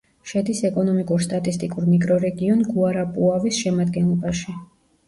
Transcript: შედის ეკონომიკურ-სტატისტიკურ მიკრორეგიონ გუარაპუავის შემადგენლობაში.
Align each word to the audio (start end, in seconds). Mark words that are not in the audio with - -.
შედის 0.29 0.61
ეკონომიკურ-სტატისტიკურ 0.69 1.87
მიკრორეგიონ 1.91 2.65
გუარაპუავის 2.73 3.63
შემადგენლობაში. 3.67 4.63